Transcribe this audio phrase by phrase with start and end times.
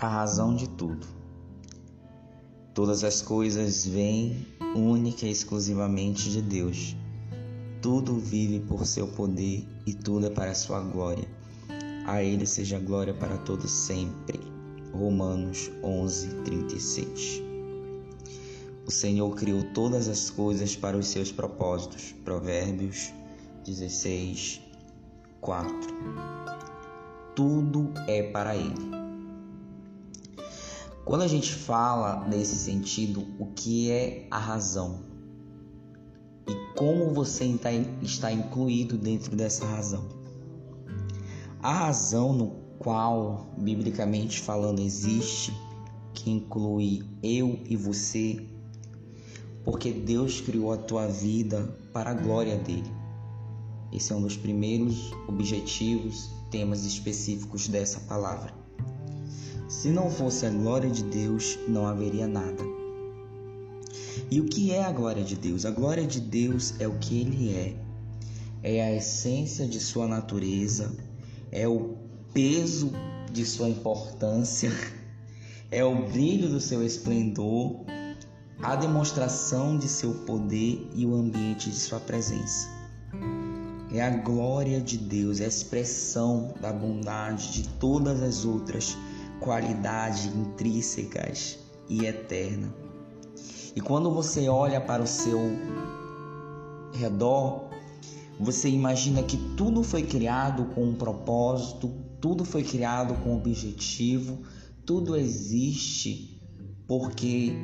[0.00, 1.06] a razão de tudo.
[2.72, 6.96] Todas as coisas vêm única e exclusivamente de Deus.
[7.82, 11.28] Tudo vive por seu poder e tudo é para sua glória.
[12.06, 14.40] A Ele seja glória para todos sempre.
[14.94, 17.42] Romanos 11, 36.
[18.86, 22.14] O Senhor criou todas as coisas para os seus propósitos.
[22.24, 23.12] Provérbios
[23.66, 24.62] 16,
[25.42, 25.74] 4.
[27.36, 29.09] Tudo é para Ele.
[31.04, 35.00] Quando a gente fala nesse sentido, o que é a razão?
[36.46, 37.44] E como você
[38.02, 40.08] está incluído dentro dessa razão?
[41.62, 45.52] A razão no qual, biblicamente falando, existe,
[46.14, 48.46] que inclui eu e você,
[49.64, 52.90] porque Deus criou a tua vida para a glória dele.
[53.92, 58.59] Esse é um dos primeiros objetivos, temas específicos dessa palavra.
[59.70, 62.60] Se não fosse a glória de Deus, não haveria nada.
[64.28, 65.64] E o que é a glória de Deus?
[65.64, 67.76] A glória de Deus é o que ele é.
[68.64, 70.92] É a essência de sua natureza,
[71.52, 71.94] é o
[72.34, 72.90] peso
[73.32, 74.72] de sua importância,
[75.70, 77.84] é o brilho do seu esplendor,
[78.60, 82.68] a demonstração de seu poder e o ambiente de sua presença.
[83.92, 88.96] É a glória de Deus, é a expressão da bondade de todas as outras
[89.40, 92.72] qualidades intrínsecas e eterna.
[93.74, 95.40] E quando você olha para o seu
[96.92, 97.70] redor,
[98.38, 104.42] você imagina que tudo foi criado com um propósito, tudo foi criado com um objetivo,
[104.84, 106.40] tudo existe
[106.86, 107.54] porque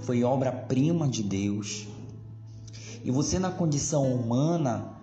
[0.00, 1.86] foi obra-prima de Deus.
[3.02, 5.00] E você, na condição humana,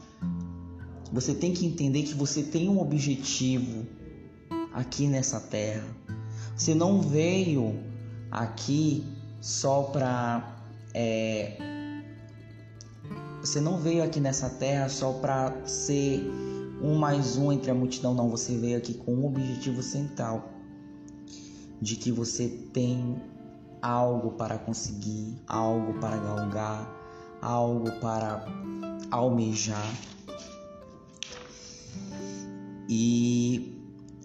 [1.11, 3.87] você tem que entender que você tem um objetivo
[4.77, 5.83] aqui nessa terra.
[6.55, 7.79] Você não veio
[8.31, 9.03] aqui
[9.41, 10.55] só para.
[10.93, 11.57] É,
[13.41, 16.21] você não veio aqui nessa terra só para ser
[16.81, 18.29] um mais um entre a multidão, não.
[18.29, 20.49] Você veio aqui com um objetivo central:
[21.81, 23.19] de que você tem
[23.81, 26.87] algo para conseguir, algo para galgar,
[27.41, 28.45] algo para
[29.09, 29.91] almejar.
[32.89, 33.76] E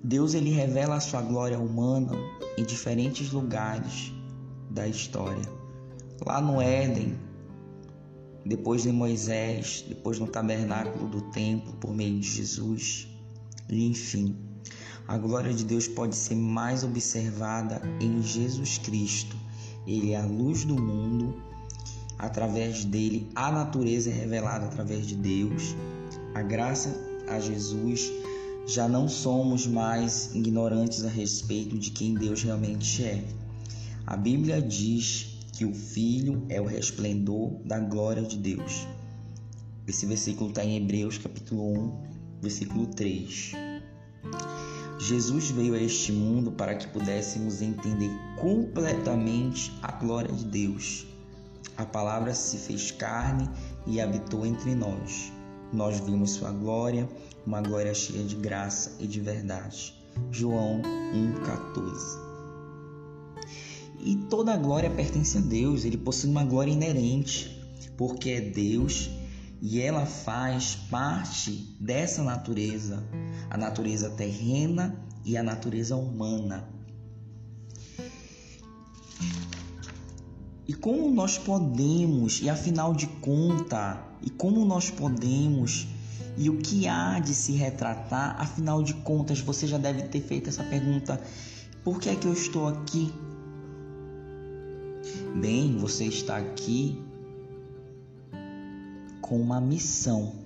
[0.05, 2.13] Deus ele revela a sua glória humana
[2.59, 4.13] em diferentes lugares
[4.69, 5.49] da história.
[6.27, 7.17] Lá no Éden,
[8.45, 13.07] depois de Moisés, depois no tabernáculo do templo por meio de Jesus,
[13.69, 14.37] e enfim,
[15.07, 19.37] a glória de Deus pode ser mais observada em Jesus Cristo.
[19.87, 21.41] Ele é a luz do mundo,
[22.19, 25.77] através dele a natureza é revelada através de Deus.
[26.35, 26.93] A graça
[27.29, 28.11] a Jesus
[28.67, 33.25] já não somos mais ignorantes a respeito de quem Deus realmente é.
[34.07, 38.87] A Bíblia diz que o Filho é o resplendor da glória de Deus.
[39.87, 41.93] Esse versículo está em Hebreus capítulo 1,
[42.41, 43.53] versículo 3.
[44.99, 51.05] Jesus veio a este mundo para que pudéssemos entender completamente a glória de Deus.
[51.77, 53.49] A palavra se fez carne
[53.87, 55.33] e habitou entre nós.
[55.73, 57.09] Nós vimos sua glória,
[57.47, 59.95] uma glória cheia de graça e de verdade.
[60.31, 62.33] João 1,14.
[64.05, 67.63] E toda a glória pertence a Deus, ele possui uma glória inerente,
[67.97, 69.11] porque é Deus
[69.61, 73.03] e ela faz parte dessa natureza,
[73.49, 76.69] a natureza terrena e a natureza humana.
[80.67, 85.89] E como nós podemos, e afinal de contas, e como nós podemos
[86.37, 88.41] e o que há de se retratar?
[88.41, 91.21] Afinal de contas, você já deve ter feito essa pergunta:
[91.85, 93.13] por que é que eu estou aqui?
[95.41, 97.03] Bem, você está aqui
[99.21, 100.41] com uma missão.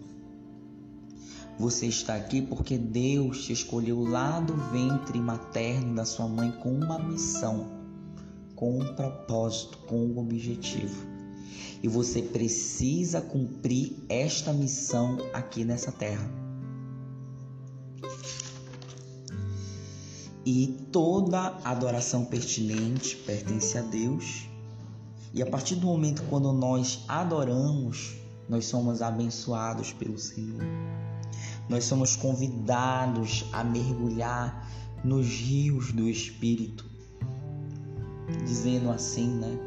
[1.59, 6.71] Você está aqui porque Deus te escolheu lá do ventre materno da sua mãe com
[6.71, 7.67] uma missão,
[8.57, 11.17] com um propósito, com um objetivo
[11.83, 16.29] e você precisa cumprir esta missão aqui nessa terra.
[20.45, 24.49] E toda adoração pertinente pertence a Deus.
[25.35, 28.17] E a partir do momento quando nós adoramos,
[28.49, 30.63] nós somos abençoados pelo Senhor.
[31.69, 34.71] Nós somos convidados a mergulhar
[35.05, 36.85] nos rios do Espírito,
[38.45, 39.59] dizendo assim, né?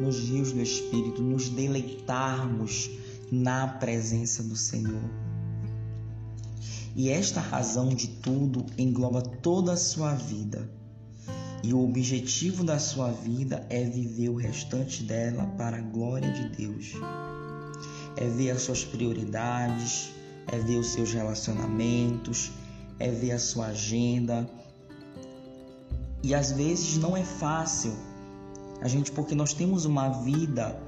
[0.00, 2.90] nos rios do Espírito, nos deleitarmos
[3.30, 5.02] na presença do Senhor.
[6.94, 10.68] E esta razão de tudo engloba toda a sua vida.
[11.62, 16.48] E o objetivo da sua vida é viver o restante dela para a glória de
[16.48, 16.92] Deus.
[18.16, 20.10] É ver as suas prioridades,
[20.46, 22.50] é ver os seus relacionamentos,
[22.98, 24.48] é ver a sua agenda.
[26.22, 27.92] E às vezes não é fácil.
[28.80, 30.80] A gente porque nós temos uma vida,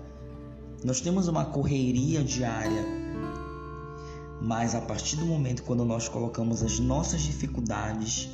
[0.85, 2.85] nós temos uma correria diária.
[4.41, 8.29] Mas a partir do momento quando nós colocamos as nossas dificuldades,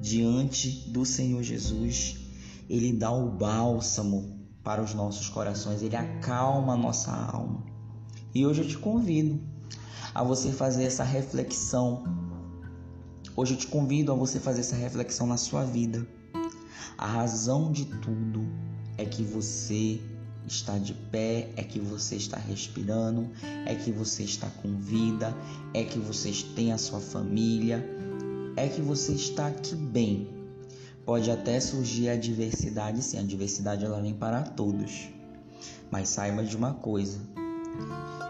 [0.00, 2.16] diante do Senhor Jesus,
[2.68, 7.64] ele dá o bálsamo para os nossos corações, ele acalma a nossa alma.
[8.34, 9.40] E hoje eu te convido
[10.14, 12.04] a você fazer essa reflexão.
[13.36, 16.06] Hoje eu te convido a você fazer essa reflexão na sua vida.
[16.96, 18.46] A razão de tudo
[18.96, 20.00] é que você
[20.46, 23.30] está de pé, é que você está respirando,
[23.66, 25.34] é que você está com vida,
[25.72, 27.84] é que você tem a sua família,
[28.56, 30.28] é que você está aqui bem.
[31.04, 35.08] Pode até surgir a adversidade, sim, a adversidade ela vem para todos.
[35.90, 37.20] Mas saiba de uma coisa,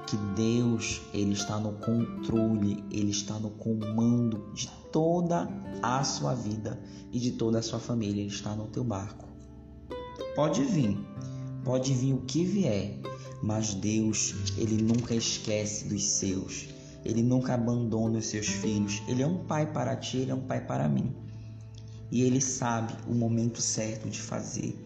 [0.06, 5.48] que Deus, ele está no controle, ele está no comando de toda
[5.82, 6.78] a sua vida
[7.10, 9.26] e de toda a sua família, ele está no teu barco.
[10.36, 10.96] Pode vir,
[11.64, 13.00] pode vir o que vier,
[13.42, 16.68] mas Deus, ele nunca esquece dos seus.
[17.04, 19.02] Ele nunca abandona os seus filhos.
[19.08, 21.12] Ele é um pai para ti, ele é um pai para mim.
[22.08, 24.78] E ele sabe o momento certo de fazer.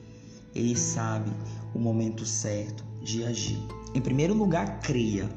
[0.55, 1.31] Ele sabe
[1.75, 3.63] o momento certo de agir.
[3.95, 5.29] Em primeiro lugar, creia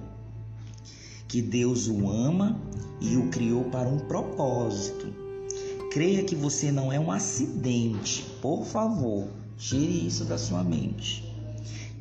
[1.32, 2.60] que Deus o ama
[3.00, 5.08] e o criou para um propósito.
[5.90, 8.26] Creia que você não é um acidente.
[8.42, 11.24] Por favor, tire isso da sua mente.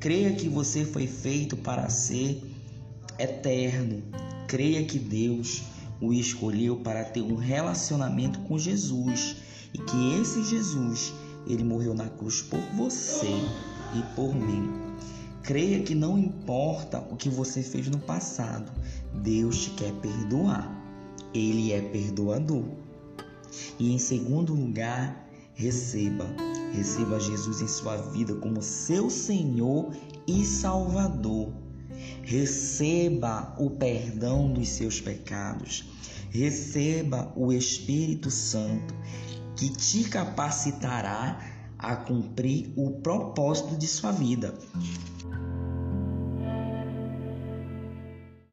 [0.00, 2.43] Creia que você foi feito para ser
[3.21, 4.03] eterno,
[4.49, 5.62] creia que Deus
[6.00, 9.37] o escolheu para ter um relacionamento com Jesus
[9.73, 11.15] e que esse Jesus,
[11.47, 13.31] ele morreu na cruz por você
[13.94, 14.91] e por mim.
[15.43, 18.71] Creia que não importa o que você fez no passado,
[19.15, 20.77] Deus te quer perdoar.
[21.35, 22.65] Ele é perdoador.
[23.79, 26.27] E em segundo lugar, receba,
[26.73, 29.91] receba Jesus em sua vida como seu Senhor
[30.27, 31.53] e Salvador.
[32.23, 35.85] Receba o perdão dos seus pecados.
[36.31, 38.95] Receba o Espírito Santo
[39.56, 41.39] que te capacitará
[41.79, 44.55] a cumprir o propósito de sua vida.